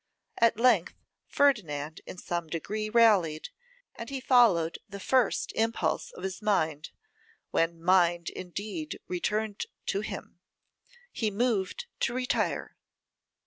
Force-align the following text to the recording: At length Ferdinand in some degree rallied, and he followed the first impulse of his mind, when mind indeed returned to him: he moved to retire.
At 0.39 0.57
length 0.59 0.95
Ferdinand 1.27 2.01
in 2.07 2.17
some 2.17 2.47
degree 2.47 2.89
rallied, 2.89 3.49
and 3.93 4.09
he 4.09 4.19
followed 4.19 4.79
the 4.89 4.99
first 4.99 5.51
impulse 5.53 6.09
of 6.13 6.23
his 6.23 6.41
mind, 6.41 6.89
when 7.51 7.79
mind 7.83 8.31
indeed 8.31 8.99
returned 9.07 9.67
to 9.85 9.99
him: 10.01 10.39
he 11.11 11.29
moved 11.29 11.85
to 11.99 12.15
retire. 12.15 12.75